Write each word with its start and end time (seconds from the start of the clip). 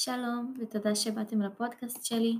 שלום 0.00 0.54
ותודה 0.60 0.94
שבאתם 0.94 1.42
לפודקאסט 1.42 2.04
שלי. 2.04 2.38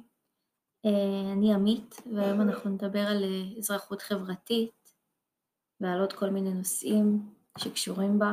אה, 0.87 1.33
אני 1.33 1.55
עמית 1.55 1.95
והיום 2.15 2.41
אנחנו 2.41 2.71
נדבר 2.71 3.07
על 3.07 3.25
אה, 3.25 3.59
אזרחות 3.59 4.03
חברתית 4.03 4.95
ועל 5.81 6.01
עוד 6.01 6.13
כל 6.13 6.31
מיני 6.31 6.55
נושאים 6.55 7.35
שקשורים 7.59 8.19
בה. 8.19 8.33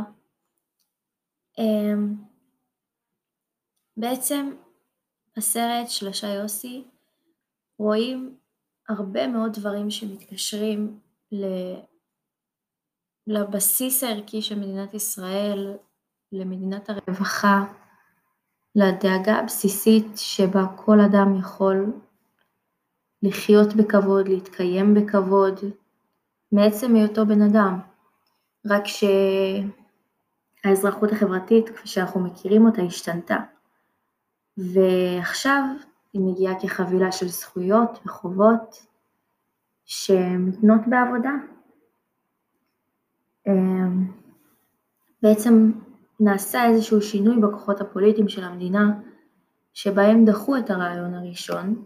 אה, 1.59 1.93
בעצם 3.97 4.55
בסרט 5.37 5.87
שלושה 5.87 6.27
יוסי 6.27 6.83
רואים 7.79 8.37
הרבה 8.89 9.27
מאוד 9.27 9.51
דברים 9.53 9.89
שמתקשרים 9.91 10.99
לבסיס 13.27 14.03
הערכי 14.03 14.41
של 14.41 14.59
מדינת 14.59 14.93
ישראל, 14.93 15.77
למדינת 16.31 16.89
הרווחה, 16.89 17.84
לדאגה 18.75 19.35
הבסיסית 19.35 20.07
שבה 20.15 20.65
כל 20.75 20.99
אדם 20.99 21.35
יכול 21.39 21.93
לחיות 23.23 23.75
בכבוד, 23.75 24.27
להתקיים 24.27 24.93
בכבוד, 24.93 25.59
מעצם 26.51 26.95
היותו 26.95 27.25
בן 27.25 27.41
אדם. 27.41 27.79
רק 28.65 28.83
שהאזרחות 30.63 31.11
החברתית, 31.11 31.69
כפי 31.69 31.87
שאנחנו 31.87 32.19
מכירים 32.19 32.65
אותה, 32.65 32.81
השתנתה. 32.81 33.37
ועכשיו 34.57 35.63
היא 36.13 36.21
מגיעה 36.21 36.61
כחבילה 36.61 37.11
של 37.11 37.27
זכויות 37.27 37.99
וחובות 38.05 38.85
שמתנות 39.85 40.81
בעבודה. 40.87 41.31
אמ, 43.47 44.11
בעצם 45.21 45.71
נעשה 46.19 46.65
איזשהו 46.65 47.01
שינוי 47.01 47.41
בכוחות 47.41 47.81
הפוליטיים 47.81 48.29
של 48.29 48.43
המדינה, 48.43 48.99
שבהם 49.73 50.25
דחו 50.25 50.57
את 50.57 50.69
הרעיון 50.69 51.13
הראשון 51.13 51.85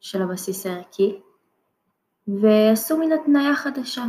של 0.00 0.22
הבסיס 0.22 0.66
הערכי, 0.66 1.20
ועשו 2.28 2.98
מין 2.98 3.12
התניה 3.12 3.56
חדשה. 3.56 4.04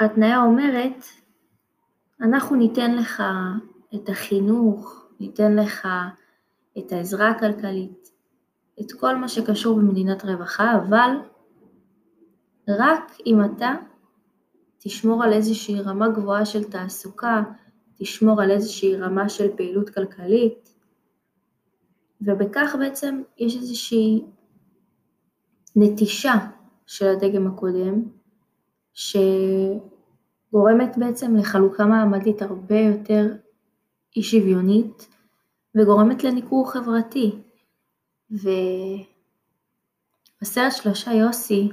ההתניה 0.00 0.42
אומרת, 0.42 1.04
אנחנו 2.20 2.56
ניתן 2.56 2.94
לך 2.94 3.22
את 3.94 4.08
החינוך, 4.08 5.06
ניתן 5.20 5.56
לך 5.56 5.88
את 6.78 6.92
העזרה 6.92 7.30
הכלכלית, 7.30 8.08
את 8.80 8.92
כל 9.00 9.16
מה 9.16 9.28
שקשור 9.28 9.76
במדינת 9.76 10.24
רווחה, 10.24 10.76
אבל 10.76 11.10
רק 12.68 13.12
אם 13.26 13.38
אתה 13.44 13.74
תשמור 14.84 15.24
על 15.24 15.32
איזושהי 15.32 15.80
רמה 15.80 16.08
גבוהה 16.08 16.46
של 16.46 16.64
תעסוקה, 16.64 17.42
תשמור 17.94 18.42
על 18.42 18.50
איזושהי 18.50 18.96
רמה 18.96 19.28
של 19.28 19.56
פעילות 19.56 19.90
כלכלית, 19.90 20.74
ובכך 22.20 22.76
בעצם 22.78 23.22
יש 23.38 23.56
איזושהי 23.56 24.24
נטישה 25.76 26.34
של 26.86 27.08
הדגם 27.08 27.46
הקודם, 27.46 28.02
שגורמת 28.92 29.76
בעצם 30.96 31.36
לחלוקה 31.36 31.86
מעמדית 31.86 32.42
הרבה 32.42 32.78
יותר 32.78 33.34
אי 34.16 34.22
שוויונית, 34.22 35.08
וגורמת 35.74 36.24
לניכור 36.24 36.72
חברתי. 36.72 37.38
ובסרט 38.30 38.52
שלושה 40.72 41.12
יוסי 41.12 41.68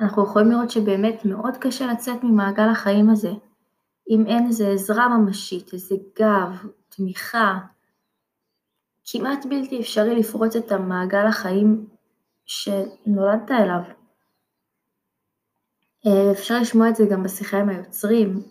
אנחנו 0.00 0.24
יכולים 0.24 0.50
לראות 0.50 0.70
שבאמת 0.70 1.24
מאוד 1.24 1.56
קשה 1.56 1.86
לצאת 1.86 2.24
ממעגל 2.24 2.68
החיים 2.68 3.10
הזה, 3.10 3.30
אם 4.10 4.26
אין 4.26 4.46
איזה 4.46 4.68
עזרה 4.68 5.08
ממשית, 5.08 5.72
איזה 5.72 5.94
גב, 6.18 6.66
תמיכה, 6.88 7.58
כמעט 9.04 9.46
בלתי 9.46 9.80
אפשרי 9.80 10.16
לפרוץ 10.16 10.56
את 10.56 10.72
המעגל 10.72 11.26
החיים 11.26 11.86
שנולדת 12.46 13.50
אליו. 13.50 13.80
אה, 16.06 16.32
אפשר 16.32 16.60
לשמוע 16.60 16.88
את 16.88 16.96
זה 16.96 17.04
גם 17.10 17.22
בשיחה 17.22 17.58
עם 17.58 17.68
היוצרים. 17.68 18.42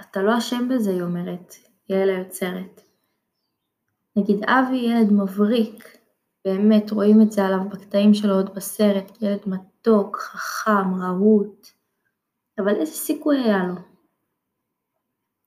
אתה 0.00 0.22
לא 0.22 0.38
אשם 0.38 0.68
בזה, 0.68 0.90
היא 0.90 1.02
אומרת, 1.02 1.54
יעל 1.88 2.08
היוצרת. 2.10 2.80
נגיד 4.16 4.44
אבי 4.44 4.76
ילד 4.76 5.12
מבריק, 5.12 5.98
באמת 6.44 6.90
רואים 6.90 7.22
את 7.22 7.32
זה 7.32 7.46
עליו 7.46 7.68
בקטעים 7.70 8.14
שלו 8.14 8.34
עוד 8.34 8.54
בסרט, 8.54 9.22
ילד 9.22 9.40
מתוק, 9.80 10.16
חכם, 10.16 10.94
רהוט, 10.94 11.68
אבל 12.58 12.76
איזה 12.76 12.92
סיכוי 12.92 13.38
היה 13.38 13.66
לו? 13.66 13.74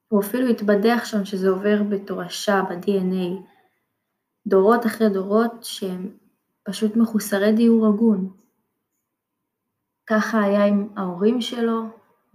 הוא 0.08 0.22
אפילו 0.22 0.48
התבדח 0.48 1.02
שם 1.06 1.26
שזה 1.26 1.50
עובר 1.50 1.84
בתורשה, 1.90 2.62
ב-DNA, 2.70 3.42
דורות 4.48 4.86
אחרי 4.86 5.10
דורות 5.10 5.52
שהם 5.62 6.18
פשוט 6.64 6.96
מחוסרי 6.96 7.52
דיור 7.52 7.88
הגון. 7.88 8.34
ככה 10.06 10.44
היה 10.44 10.66
עם 10.66 10.90
ההורים 10.96 11.42
שלו, 11.42 11.84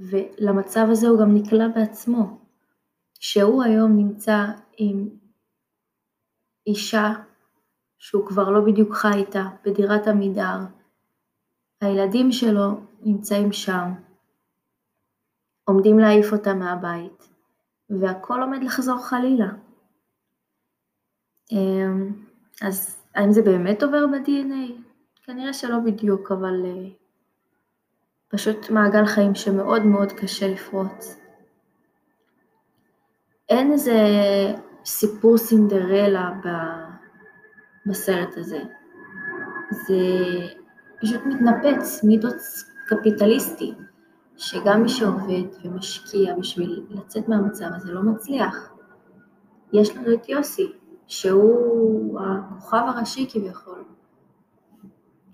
ולמצב 0.01 0.87
הזה 0.91 1.09
הוא 1.09 1.21
גם 1.21 1.34
נקלע 1.34 1.69
בעצמו, 1.69 2.39
שהוא 3.21 3.63
היום 3.63 3.97
נמצא 3.97 4.45
עם 4.77 5.09
אישה 6.67 7.13
שהוא 7.99 8.27
כבר 8.27 8.51
לא 8.51 8.61
בדיוק 8.61 8.95
חי 8.95 9.13
איתה, 9.15 9.45
בדירת 9.65 10.07
עמידר. 10.09 10.75
הילדים 11.81 12.32
שלו 12.32 12.81
נמצאים 13.00 13.53
שם, 13.53 13.92
עומדים 15.64 15.98
להעיף 15.98 16.32
אותה 16.32 16.54
מהבית, 16.54 17.28
והכל 17.91 18.41
עומד 18.42 18.62
לחזור 18.62 19.06
חלילה. 19.06 19.48
אמ, 21.53 22.12
אז 22.62 23.03
האם 23.15 23.32
זה 23.32 23.42
באמת 23.42 23.82
עובר 23.82 24.06
ב-DNA? 24.06 24.72
כנראה 25.25 25.53
שלא 25.53 25.78
בדיוק, 25.78 26.32
אבל 26.32 26.62
uh, 26.65 26.92
פשוט 28.28 28.70
מעגל 28.70 29.06
חיים 29.06 29.34
שמאוד 29.34 29.82
מאוד 29.82 30.12
קשה 30.12 30.48
לפרוץ. 30.48 31.20
אין 33.48 33.72
איזה 33.72 33.98
סיפור 34.84 35.38
סינדרלה 35.38 36.31
ב... 36.44 36.48
בסרט 37.86 38.36
הזה. 38.36 38.59
זה 39.70 39.97
פשוט 41.01 41.21
מתנפץ, 41.27 42.05
מיתוס 42.05 42.71
קפיטליסטי, 42.87 43.75
שגם 44.37 44.83
מי 44.83 44.89
שעובד 44.89 45.45
ומשקיע 45.65 46.37
בשביל 46.37 46.87
לצאת 46.91 47.29
מהמצב 47.29 47.67
הזה 47.75 47.93
לא 47.93 48.03
מצליח. 48.03 48.73
יש 49.73 49.97
לנו 49.97 50.15
את 50.15 50.29
יוסי, 50.29 50.73
שהוא 51.07 52.21
הכוכב 52.21 52.83
הראשי 52.87 53.27
כביכול. 53.31 53.84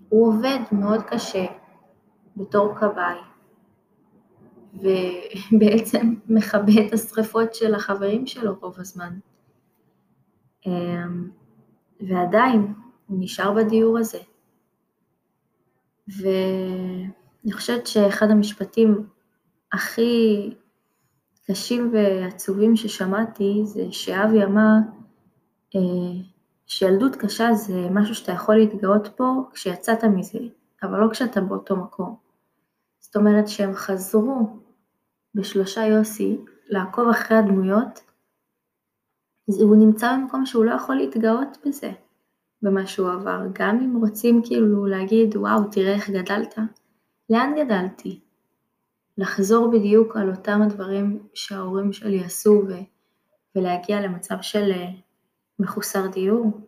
הוא 0.09 0.27
עובד 0.27 0.59
מאוד 0.71 1.01
קשה 1.01 1.45
בתור 2.37 2.75
כבאי, 2.75 3.17
ובעצם 4.73 6.13
מכבה 6.35 6.73
את 6.87 6.93
השריפות 6.93 7.55
של 7.55 7.75
החברים 7.75 8.27
שלו 8.27 8.55
רוב 8.61 8.79
הזמן. 8.79 9.19
אמ, 10.65 11.29
ועדיין 12.01 12.73
הוא 13.07 13.17
נשאר 13.19 13.53
בדיור 13.53 13.97
הזה. 13.97 14.19
ואני 16.07 17.51
חושבת 17.51 17.87
שאחד 17.87 18.31
המשפטים 18.31 19.07
הכי 19.73 20.49
קשים 21.47 21.91
ועצובים 21.93 22.75
ששמעתי 22.75 23.61
זה 23.65 23.83
שאבי 23.91 24.43
אמר 24.43 24.75
אה, 25.75 26.21
שילדות 26.65 27.15
קשה 27.15 27.53
זה 27.53 27.87
משהו 27.91 28.15
שאתה 28.15 28.31
יכול 28.31 28.55
להתגאות 28.55 29.07
פה 29.15 29.49
כשיצאת 29.53 30.03
מזה, 30.03 30.39
אבל 30.83 30.99
לא 30.99 31.11
כשאתה 31.11 31.41
באותו 31.41 31.75
מקום. 31.75 32.15
זאת 32.99 33.15
אומרת 33.15 33.47
שהם 33.47 33.73
חזרו 33.73 34.57
בשלושה 35.35 35.85
יוסי 35.85 36.37
לעקוב 36.69 37.09
אחרי 37.09 37.37
הדמויות 37.37 37.99
הוא 39.45 39.75
נמצא 39.75 40.15
במקום 40.15 40.45
שהוא 40.45 40.65
לא 40.65 40.71
יכול 40.71 40.95
להתגאות 40.95 41.57
בזה, 41.65 41.91
במה 42.63 42.87
שהוא 42.87 43.11
עבר, 43.11 43.41
גם 43.53 43.79
אם 43.79 43.97
רוצים 44.01 44.41
כאילו 44.45 44.85
להגיד 44.85 45.37
וואו 45.37 45.63
תראה 45.71 45.93
איך 45.93 46.09
גדלת, 46.09 46.55
לאן 47.29 47.53
גדלתי? 47.57 48.19
לחזור 49.17 49.71
בדיוק 49.71 50.17
על 50.17 50.29
אותם 50.29 50.61
הדברים 50.61 51.27
שההורים 51.33 51.93
שלי 51.93 52.23
עשו 52.23 52.61
ו- 52.67 52.83
ולהגיע 53.55 54.01
למצב 54.01 54.35
של 54.41 54.71
אה, 54.71 54.87
מחוסר 55.59 56.07
דיור. 56.07 56.61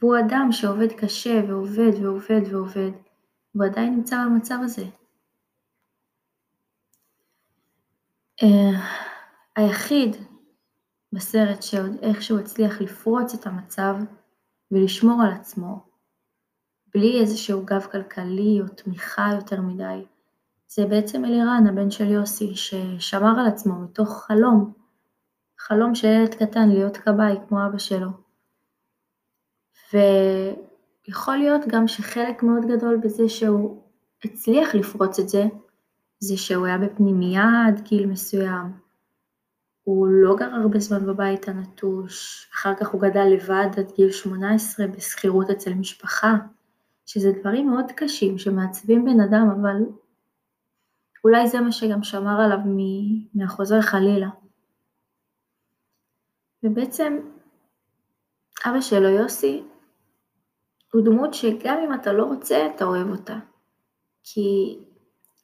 והוא 0.00 0.16
אדם 0.18 0.48
שעובד 0.52 0.92
קשה 0.92 1.40
ועובד 1.48 1.92
ועובד 2.02 2.40
ועובד, 2.50 2.90
והוא 3.54 3.66
עדיין 3.66 3.94
נמצא 3.94 4.24
במצב 4.24 4.58
הזה. 4.62 4.84
Uh, 8.42 8.46
היחיד 9.56 10.16
בסרט 11.12 11.62
שעוד 11.62 11.96
איכשהו 12.02 12.38
הצליח 12.38 12.80
לפרוץ 12.80 13.34
את 13.34 13.46
המצב 13.46 13.94
ולשמור 14.72 15.22
על 15.22 15.30
עצמו, 15.30 15.84
בלי 16.94 17.20
איזשהו 17.20 17.64
גב 17.64 17.86
כלכלי 17.92 18.60
או 18.60 18.68
תמיכה 18.68 19.30
יותר 19.34 19.60
מדי, 19.60 20.04
זה 20.68 20.86
בעצם 20.86 21.24
אלירן, 21.24 21.64
הבן 21.68 21.90
של 21.90 22.10
יוסי, 22.10 22.54
ששמר 22.54 23.40
על 23.40 23.46
עצמו 23.46 23.74
מתוך 23.74 24.24
חלום, 24.26 24.72
חלום 25.58 25.94
של 25.94 26.08
ילד 26.08 26.34
קטן 26.34 26.68
להיות 26.68 26.96
כבאי 26.96 27.36
כמו 27.48 27.66
אבא 27.66 27.78
שלו. 27.78 28.08
ויכול 29.92 31.36
להיות 31.36 31.60
גם 31.68 31.88
שחלק 31.88 32.42
מאוד 32.42 32.64
גדול 32.68 32.96
בזה 32.96 33.28
שהוא 33.28 33.82
הצליח 34.24 34.74
לפרוץ 34.74 35.18
את 35.18 35.28
זה, 35.28 35.44
זה 36.18 36.36
שהוא 36.36 36.66
היה 36.66 36.78
בפנימייה 36.78 37.48
עד 37.68 37.80
גיל 37.80 38.06
מסוים. 38.06 38.81
הוא 39.92 40.06
לא 40.06 40.36
גר 40.36 40.54
הרבה 40.54 40.78
זמן 40.78 41.06
בבית 41.06 41.48
הנטוש, 41.48 42.46
אחר 42.54 42.74
כך 42.74 42.88
הוא 42.88 43.00
גדל 43.00 43.24
לבד 43.24 43.66
עד 43.76 43.92
גיל 43.96 44.10
18 44.10 44.86
בשכירות 44.86 45.50
אצל 45.50 45.74
משפחה, 45.74 46.34
שזה 47.06 47.32
דברים 47.40 47.70
מאוד 47.70 47.92
קשים 47.96 48.38
שמעצבים 48.38 49.04
בן 49.04 49.20
אדם, 49.20 49.48
אבל 49.60 49.76
אולי 51.24 51.48
זה 51.48 51.60
מה 51.60 51.72
שגם 51.72 52.02
שמר 52.02 52.40
עליו 52.40 52.58
מהחוזר 53.34 53.80
חלילה. 53.80 54.28
ובעצם 56.62 57.18
אבא 58.66 58.80
שלו, 58.80 59.08
יוסי, 59.08 59.62
הוא 60.92 61.04
דמות 61.04 61.34
שגם 61.34 61.78
אם 61.86 61.94
אתה 61.94 62.12
לא 62.12 62.24
רוצה, 62.24 62.66
אתה 62.76 62.84
אוהב 62.84 63.10
אותה. 63.10 63.38
כי 64.24 64.78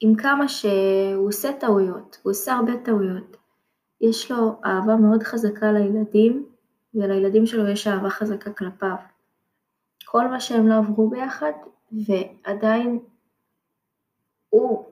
עם 0.00 0.14
כמה 0.14 0.48
שהוא 0.48 1.28
עושה 1.28 1.52
טעויות, 1.52 2.18
הוא 2.22 2.30
עושה 2.30 2.52
הרבה 2.54 2.72
טעויות, 2.84 3.36
יש 4.00 4.30
לו 4.30 4.60
אהבה 4.64 4.96
מאוד 4.96 5.22
חזקה 5.22 5.72
לילדים, 5.72 6.46
ולילדים 6.94 7.46
שלו 7.46 7.68
יש 7.68 7.86
אהבה 7.86 8.10
חזקה 8.10 8.52
כלפיו. 8.52 8.96
כל 10.04 10.28
מה 10.28 10.40
שהם 10.40 10.68
לא 10.68 10.74
עברו 10.74 11.10
ביחד, 11.10 11.52
ועדיין 11.92 12.98
הוא 14.48 14.84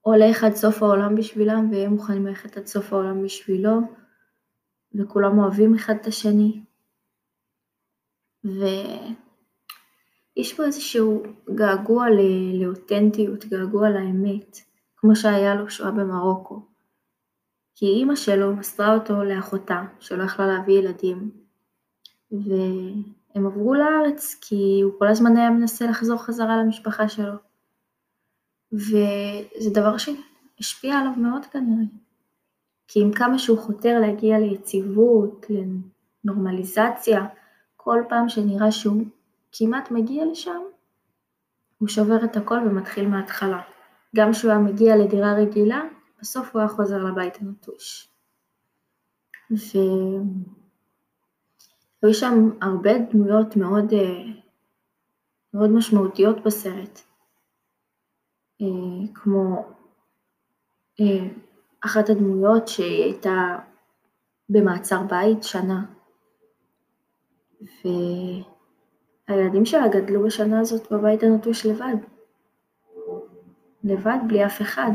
הולך 0.00 0.44
עד 0.44 0.54
סוף 0.54 0.82
העולם 0.82 1.14
בשבילם, 1.14 1.68
והם 1.72 1.92
מוכנים 1.92 2.26
ללכת 2.26 2.56
עד 2.56 2.66
סוף 2.66 2.92
העולם 2.92 3.22
בשבילו, 3.22 3.80
וכולם 4.94 5.38
אוהבים 5.38 5.74
אחד 5.74 5.94
את 6.00 6.06
השני. 6.06 6.62
ויש 8.44 9.14
פה 10.56 10.64
איזשהו 10.64 11.22
געגוע 11.54 12.06
לאותנטיות, 12.60 13.44
געגוע 13.44 13.90
לאמת, 13.90 14.58
כמו 14.96 15.16
שהיה 15.16 15.54
לו 15.54 15.66
כשהוא 15.66 15.88
היה 15.88 15.96
במרוקו. 15.96 16.73
כי 17.74 17.86
אימא 17.86 18.16
שלו 18.16 18.56
מסרה 18.56 18.94
אותו 18.94 19.24
לאחותה, 19.24 19.82
שלא 20.00 20.22
יכלה 20.22 20.46
להביא 20.46 20.78
ילדים, 20.78 21.30
והם 22.32 23.46
עברו 23.46 23.74
לארץ 23.74 24.36
כי 24.40 24.80
הוא 24.84 24.92
כל 24.98 25.06
הזמן 25.06 25.36
היה 25.36 25.50
מנסה 25.50 25.86
לחזור 25.86 26.18
חזרה 26.18 26.56
למשפחה 26.56 27.08
שלו. 27.08 27.34
וזה 28.72 29.70
דבר 29.72 29.96
שהשפיע 29.98 30.98
עליו 30.98 31.12
מאוד 31.16 31.46
כנראה. 31.46 31.84
כי 32.88 33.00
עם 33.02 33.12
כמה 33.12 33.38
שהוא 33.38 33.58
חותר 33.58 34.00
להגיע 34.00 34.38
ליציבות, 34.38 35.46
לנורמליזציה, 36.24 37.26
כל 37.76 38.02
פעם 38.08 38.28
שנראה 38.28 38.72
שהוא 38.72 39.02
כמעט 39.52 39.90
מגיע 39.90 40.24
לשם, 40.24 40.60
הוא 41.78 41.88
שובר 41.88 42.24
את 42.24 42.36
הכל 42.36 42.58
ומתחיל 42.66 43.08
מההתחלה. 43.08 43.60
גם 44.16 44.32
כשהוא 44.32 44.50
היה 44.50 44.60
מגיע 44.60 44.96
לדירה 44.96 45.34
רגילה, 45.34 45.82
בסוף 46.24 46.50
הוא 46.52 46.60
היה 46.60 46.68
חוזר 46.68 47.04
לבית 47.04 47.38
הנטוש. 47.40 48.08
והיו 52.02 52.14
שם 52.14 52.50
הרבה 52.60 52.90
דמויות 52.98 53.56
מאוד, 53.56 53.92
אה, 53.92 54.22
מאוד 55.54 55.70
משמעותיות 55.70 56.44
בסרט, 56.44 57.00
אה, 58.62 58.66
כמו 59.14 59.66
אה, 61.00 61.28
אחת 61.84 62.08
הדמויות 62.08 62.68
שהיא 62.68 63.04
הייתה 63.04 63.58
במעצר 64.48 65.02
בית 65.02 65.42
שנה, 65.42 65.84
והילדים 69.28 69.64
שלה 69.64 69.88
גדלו 69.88 70.22
בשנה 70.24 70.60
הזאת 70.60 70.92
בבית 70.92 71.22
הנטוש 71.22 71.66
לבד, 71.66 71.96
לבד 73.84 74.18
בלי 74.28 74.46
אף 74.46 74.62
אחד. 74.62 74.90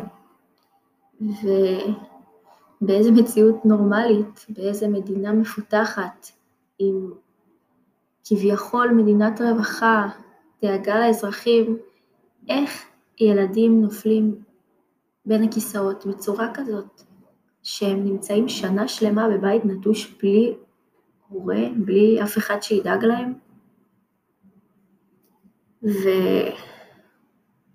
ובאיזה 1.22 3.12
מציאות 3.12 3.66
נורמלית, 3.66 4.46
באיזה 4.50 4.88
מדינה 4.88 5.34
מפותחת, 5.34 6.28
עם 6.80 7.12
כביכול 8.26 8.92
מדינת 8.92 9.42
רווחה, 9.42 10.10
דאגה 10.62 11.00
לאזרחים, 11.00 11.78
איך 12.50 12.86
ילדים 13.20 13.82
נופלים 13.82 14.44
בין 15.26 15.44
הכיסאות 15.44 16.06
בצורה 16.06 16.54
כזאת, 16.54 17.02
שהם 17.64 18.06
נמצאים 18.06 18.50
שנה 18.50 18.88
שלמה 18.88 19.30
בבית 19.30 19.66
נטוש 19.66 20.16
בלי 20.22 20.56
הורה, 21.28 21.62
בלי 21.78 22.24
אף 22.24 22.38
אחד 22.38 22.58
שידאג 22.62 23.06
להם, 23.06 23.34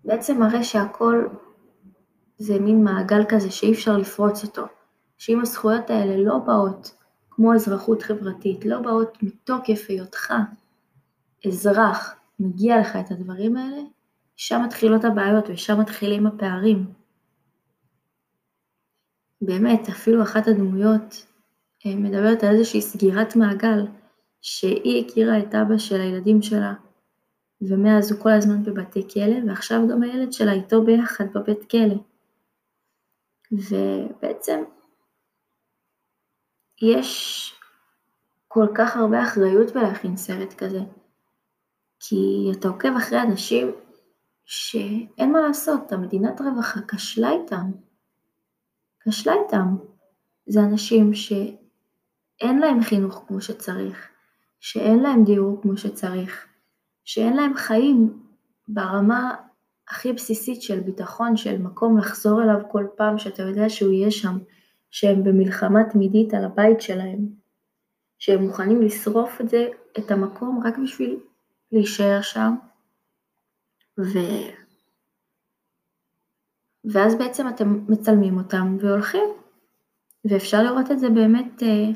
ובעצם 0.05 0.41
מראה 0.41 0.65
שהכל 0.65 1.27
זה 2.39 2.59
מין 2.59 2.85
מעגל 2.85 3.25
כזה 3.29 3.51
שאי 3.51 3.73
אפשר 3.73 3.97
לפרוץ 3.97 4.45
אותו, 4.45 4.63
שאם 5.19 5.41
הזכויות 5.41 5.91
האלה 5.91 6.17
לא 6.17 6.39
באות 6.39 6.95
כמו 7.31 7.55
אזרחות 7.55 8.03
חברתית, 8.03 8.65
לא 8.65 8.81
באות 8.81 9.23
מתוקף 9.23 9.87
היותך 9.89 10.35
אזרח, 11.47 12.15
מגיע 12.41 12.81
לך 12.81 12.97
את 12.97 13.11
הדברים 13.11 13.57
האלה, 13.57 13.83
שם 14.37 14.63
מתחילות 14.65 15.05
הבעיות 15.05 15.45
ושם 15.49 15.81
מתחילים 15.81 16.27
הפערים. 16.27 16.87
באמת, 19.41 19.89
אפילו 19.89 20.23
אחת 20.23 20.49
הדמויות 20.49 21.27
אה, 21.87 21.97
מדברת 21.97 22.45
על 22.45 22.55
איזושהי 22.55 22.83
סגירת 22.83 23.37
מעגל, 23.37 23.87
שהיא 24.43 25.05
הכירה 25.05 25.39
את 25.39 25.55
אבא 25.55 25.79
של 25.79 26.01
הילדים 26.01 26.43
שלה, 26.43 26.75
ומאז 27.61 28.13
הוא 28.13 28.21
כל 28.21 28.31
הזמן 28.31 28.63
בבתי 28.65 29.09
כלא, 29.13 29.37
ועכשיו 29.49 29.89
גם 29.91 30.03
הילד 30.03 30.33
שלה 30.33 30.53
איתו 30.53 30.85
ביחד 30.85 31.25
בבית 31.35 31.71
כלא. 31.71 32.14
ובעצם 33.71 34.65
יש 36.83 37.53
כל 38.49 38.67
כך 38.75 38.97
הרבה 38.97 39.23
אחריות 39.23 39.71
בלהכין 39.75 40.17
סרט 40.17 40.55
כזה, 40.55 40.81
כי 42.01 42.51
אתה 42.53 42.69
עוקב 42.69 42.97
אחרי 42.97 43.23
אנשים 43.23 43.73
שאין 44.45 45.33
מה 45.33 45.41
לעשות, 45.41 45.93
המדינת 45.93 46.41
רווחה 46.41 46.81
כשלה 46.89 47.31
איתם, 47.31 47.71
כשלה 49.01 49.33
איתם. 49.45 49.77
זה 50.47 50.61
אנשים 50.61 51.15
שאין 51.15 52.59
להם 52.59 52.83
חינוך 52.83 53.25
כמו 53.29 53.41
שצריך, 53.41 54.09
שאין 54.61 54.99
להם 54.99 55.25
דיור 55.25 55.63
כמו 55.63 55.77
שצריך, 55.77 56.47
שאין 57.05 57.37
להם 57.37 57.55
חיים 57.55 58.23
ברמה 58.69 59.35
הכי 59.89 60.13
בסיסית 60.13 60.63
של 60.63 60.81
ביטחון, 60.81 61.37
של 61.37 61.59
מקום 61.59 61.99
לחזור 61.99 62.43
אליו 62.43 62.61
כל 62.73 62.87
פעם 62.97 63.19
שאתה 63.19 63.43
יודע 63.43 63.69
שהוא 63.69 63.93
יהיה 63.93 64.11
שם, 64.11 64.39
שהם 64.91 65.25
במלחמה 65.25 65.81
תמידית 65.93 66.35
על 66.35 66.45
הבית 66.45 66.81
שלהם, 66.81 67.19
שהם 68.19 68.43
מוכנים 68.43 68.83
לשרוף 68.83 69.41
את 69.41 69.49
זה, 69.49 69.69
את 69.99 70.11
המקום 70.11 70.63
רק 70.65 70.79
בשביל 70.79 71.19
להישאר 71.73 72.23
שם, 72.23 72.55
ו... 74.01 74.19
ואז 76.85 77.15
בעצם 77.15 77.49
אתם 77.49 77.85
מצלמים 77.89 78.39
אותם 78.39 78.77
והולכים, 78.81 79.25
ואפשר 80.25 80.63
לראות 80.63 80.91
את 80.91 80.99
זה 80.99 81.11
באמת 81.11 81.63
אה, 81.63 81.91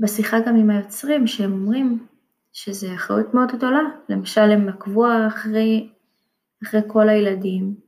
בשיחה 0.00 0.40
גם 0.40 0.56
עם 0.56 0.70
היוצרים, 0.70 1.26
שהם 1.26 1.52
אומרים 1.52 2.06
שזה 2.52 2.94
אחריות 2.94 3.34
מאוד 3.34 3.48
גדולה, 3.52 3.80
למשל 4.08 4.40
הם 4.40 4.68
עקבו 4.68 5.06
אחרי 5.28 5.88
אחרי 6.64 6.80
כל 6.86 7.08
הילדים, 7.08 7.80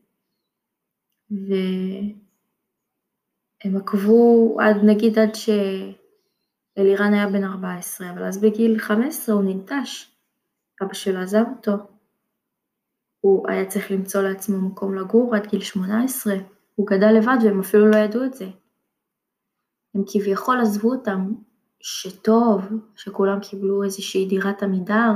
והם 1.30 2.16
עקבו 3.76 4.56
עד, 4.60 4.76
נגיד 4.84 5.18
עד 5.18 5.34
שאלירן 5.34 7.14
היה 7.14 7.26
בן 7.26 7.44
14, 7.44 8.10
אבל 8.10 8.24
אז 8.24 8.40
בגיל 8.40 8.78
15 8.78 9.34
הוא 9.34 9.44
ננטש, 9.44 10.16
אבא 10.82 10.94
שלו 10.94 11.20
עזב 11.20 11.44
אותו, 11.56 11.72
הוא 13.20 13.50
היה 13.50 13.66
צריך 13.66 13.90
למצוא 13.90 14.22
לעצמו 14.22 14.68
מקום 14.68 14.94
לגור 14.94 15.34
עד 15.34 15.46
גיל 15.46 15.60
18, 15.60 16.34
הוא 16.74 16.86
גדל 16.86 17.12
לבד 17.18 17.36
והם 17.44 17.60
אפילו 17.60 17.90
לא 17.90 17.96
ידעו 17.96 18.24
את 18.24 18.34
זה. 18.34 18.46
הם 19.94 20.02
כביכול 20.12 20.60
עזבו 20.60 20.90
אותם 20.90 21.32
שטוב, 21.80 22.60
שכולם 22.96 23.40
קיבלו 23.40 23.84
איזושהי 23.84 24.28
דירת 24.28 24.62
עמידר, 24.62 25.12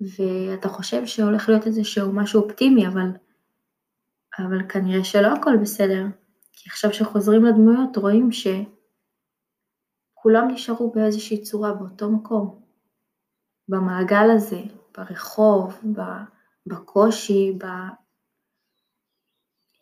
ואתה 0.00 0.68
חושב 0.68 1.06
שהולך 1.06 1.48
להיות 1.48 1.66
איזשהו 1.66 2.12
משהו 2.12 2.42
אופטימי, 2.42 2.88
אבל, 2.88 3.10
אבל 4.38 4.68
כנראה 4.68 5.04
שלא 5.04 5.26
הכל 5.26 5.56
בסדר. 5.62 6.04
כי 6.52 6.70
עכשיו 6.70 6.92
שחוזרים 6.92 7.44
לדמויות 7.44 7.96
רואים 7.96 8.28
שכולם 8.32 8.68
נשארו 10.50 10.92
באיזושהי 10.92 11.42
צורה 11.42 11.74
באותו 11.74 12.10
מקום. 12.10 12.62
במעגל 13.68 14.30
הזה, 14.36 14.60
ברחוב, 14.98 15.80
בקושי, 16.66 17.58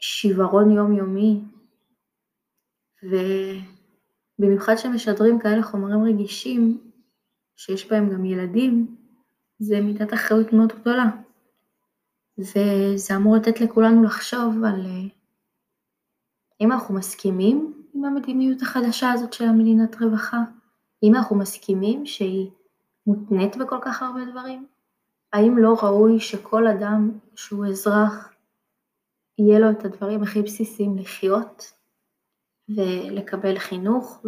בשיוורון 0.01 0.71
יומיומי. 0.71 1.41
ו... 3.11 3.17
במיוחד 4.39 4.77
שמשדרים 4.77 5.39
כאלה 5.39 5.63
חומרים 5.63 6.05
רגישים, 6.05 6.91
שיש 7.57 7.91
בהם 7.91 8.11
גם 8.11 8.25
ילדים, 8.25 8.97
זה 9.65 9.81
מידת 9.81 10.15
אחריות 10.15 10.53
מאוד 10.53 10.73
גדולה. 10.81 11.11
וזה 12.39 13.17
אמור 13.17 13.37
לתת 13.37 13.61
לכולנו 13.61 14.05
לחשוב 14.05 14.65
על 14.65 14.87
אה, 14.87 15.09
אם 16.61 16.73
אנחנו 16.73 16.95
מסכימים 16.95 17.85
עם 17.95 18.05
המדיניות 18.05 18.63
החדשה 18.63 19.13
הזאת 19.13 19.33
של 19.33 19.45
המדינת 19.45 20.03
רווחה, 20.03 20.43
אם 21.03 21.15
אנחנו 21.15 21.37
מסכימים 21.37 22.07
שהיא 22.07 22.51
מותנית 23.07 23.57
בכל 23.57 23.79
כך 23.83 24.03
הרבה 24.03 24.25
דברים, 24.31 24.67
האם 25.33 25.59
לא 25.59 25.75
ראוי 25.83 26.21
שכל 26.21 26.67
אדם 26.67 27.11
שהוא 27.37 27.67
אזרח, 27.67 28.33
יהיה 29.39 29.59
לו 29.59 29.71
את 29.71 29.85
הדברים 29.85 30.23
הכי 30.23 30.43
בסיסיים 30.43 30.99
לחיות 30.99 31.73
ולקבל 32.69 33.59
חינוך 33.59 34.25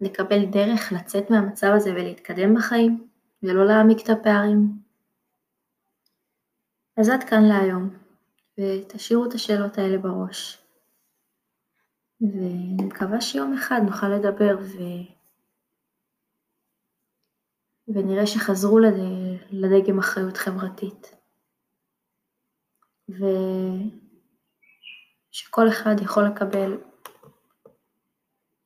ולקבל 0.00 0.44
דרך 0.44 0.92
לצאת 0.92 1.30
מהמצב 1.30 1.72
הזה 1.76 1.92
ולהתקדם 1.92 2.54
בחיים 2.54 3.11
ולא 3.42 3.66
להעמיק 3.66 4.04
את 4.04 4.08
הפערים. 4.08 4.82
אז 6.96 7.08
עד 7.08 7.24
כאן 7.30 7.42
להיום, 7.42 7.90
ותשאירו 8.58 9.24
את 9.24 9.32
השאלות 9.32 9.78
האלה 9.78 9.98
בראש. 9.98 10.58
ואני 12.20 12.84
מקווה 12.86 13.20
שיום 13.20 13.54
אחד 13.54 13.80
נוכל 13.86 14.08
לדבר 14.08 14.56
ו... 14.60 14.78
ונראה 17.88 18.26
שחזרו 18.26 18.78
לד... 18.78 18.94
לדגם 19.50 19.98
אחריות 19.98 20.36
חברתית. 20.36 21.14
ושכל 23.08 23.28
אחד 25.68 25.94
יכול 26.02 26.24
לקבל 26.24 26.78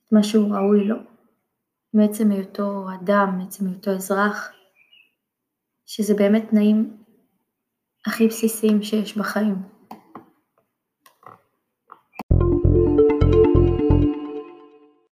את 0.05 0.13
מה 0.13 0.23
שהוא 0.23 0.57
ראוי 0.57 0.85
לו, 0.85 0.97
מעצם 1.95 2.31
היותו 2.31 2.87
אדם, 2.95 3.39
מעצם 3.39 3.67
היותו 3.67 3.91
אזרח, 3.91 4.53
שזה 5.87 6.15
באמת 6.15 6.45
תנאים 6.51 6.97
הכי 8.07 8.27
בסיסיים 8.27 8.83
שיש 8.83 9.17
בחיים. 9.17 9.76